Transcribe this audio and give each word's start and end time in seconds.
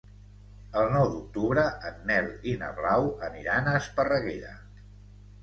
El 0.79 0.87
nou 0.95 1.03
d'octubre 1.11 1.65
en 1.89 1.99
Nel 2.13 2.31
i 2.53 2.55
na 2.63 2.71
Blau 2.81 3.07
aniran 3.29 3.71
a 3.71 3.77
Esparreguera. 3.83 4.57